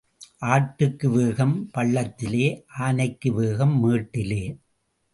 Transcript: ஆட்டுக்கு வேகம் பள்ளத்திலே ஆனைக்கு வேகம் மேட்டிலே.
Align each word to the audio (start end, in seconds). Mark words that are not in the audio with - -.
ஆட்டுக்கு 0.53 1.09
வேகம் 1.09 1.69
பள்ளத்திலே 1.73 2.47
ஆனைக்கு 2.79 3.31
வேகம் 3.31 3.79
மேட்டிலே. 3.79 4.43